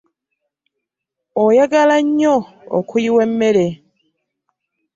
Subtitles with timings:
[1.43, 2.35] Oyagala nnyo
[2.77, 3.67] okuyiwa emmere.